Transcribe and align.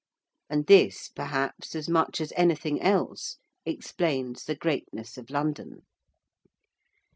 And 0.49 0.65
this, 0.65 1.09
perhaps, 1.09 1.75
as 1.75 1.87
much 1.87 2.19
as 2.21 2.33
anything 2.35 2.81
else, 2.81 3.37
explains 3.67 4.45
the 4.45 4.55
greatness 4.55 5.15
of 5.15 5.29
London. 5.29 5.83